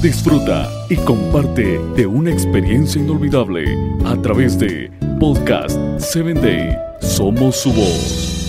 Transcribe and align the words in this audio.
Disfruta 0.00 0.70
y 0.88 0.96
comparte 0.96 1.78
de 1.96 2.06
una 2.06 2.30
experiencia 2.30 3.00
inolvidable 3.00 3.64
a 4.04 4.20
través 4.22 4.56
de 4.58 4.92
Podcast 5.18 5.76
7 5.98 6.34
Day. 6.34 6.76
Somos 7.00 7.56
su 7.56 7.72
voz. 7.72 8.44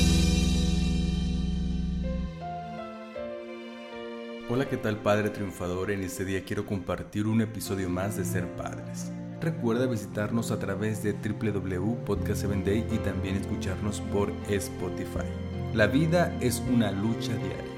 Hola, 4.50 4.70
¿qué 4.70 4.78
tal 4.78 4.98
Padre 4.98 5.32
Triunfador? 5.32 5.90
En 5.90 6.04
este 6.04 6.24
día 6.24 6.44
quiero 6.44 6.68
compartir 6.68 7.26
un 7.26 7.42
episodio 7.42 7.90
más 7.90 8.18
de 8.18 8.24
Ser 8.24 8.48
Padres. 8.56 9.12
Recuerda 9.42 9.88
visitarnos 9.88 10.52
a 10.52 10.60
través 10.60 11.02
de 11.02 11.14
www.podcast7day 11.14 12.86
y 12.92 12.98
también 13.00 13.38
escucharnos 13.38 14.02
por 14.14 14.32
Spotify. 14.50 15.28
La 15.74 15.88
vida 15.88 16.38
es 16.42 16.62
una 16.72 16.92
lucha 16.92 17.36
diaria 17.36 17.77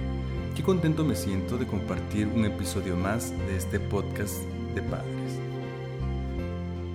Qué 0.55 0.63
contento 0.63 1.05
me 1.05 1.15
siento 1.15 1.57
de 1.57 1.65
compartir 1.65 2.27
un 2.27 2.45
episodio 2.45 2.97
más 2.97 3.31
de 3.47 3.55
este 3.55 3.79
podcast 3.79 4.35
de 4.75 4.81
padres. 4.81 5.39